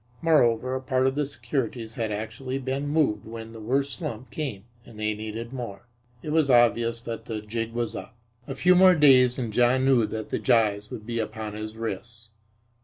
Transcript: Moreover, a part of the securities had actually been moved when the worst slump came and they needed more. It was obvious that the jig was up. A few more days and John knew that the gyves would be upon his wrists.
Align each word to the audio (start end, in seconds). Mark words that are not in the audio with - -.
Moreover, 0.23 0.73
a 0.73 0.81
part 0.81 1.05
of 1.05 1.13
the 1.13 1.27
securities 1.27 1.93
had 1.93 2.11
actually 2.11 2.57
been 2.57 2.87
moved 2.87 3.23
when 3.23 3.53
the 3.53 3.59
worst 3.59 3.99
slump 3.99 4.31
came 4.31 4.63
and 4.83 4.99
they 4.99 5.13
needed 5.13 5.53
more. 5.53 5.85
It 6.23 6.31
was 6.31 6.49
obvious 6.49 7.01
that 7.01 7.25
the 7.25 7.39
jig 7.39 7.71
was 7.71 7.95
up. 7.95 8.17
A 8.47 8.55
few 8.55 8.73
more 8.73 8.95
days 8.95 9.37
and 9.37 9.53
John 9.53 9.85
knew 9.85 10.07
that 10.07 10.29
the 10.31 10.39
gyves 10.39 10.89
would 10.89 11.05
be 11.05 11.19
upon 11.19 11.53
his 11.53 11.75
wrists. 11.77 12.31